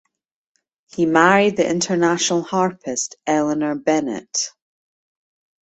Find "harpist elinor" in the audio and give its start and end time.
2.41-3.75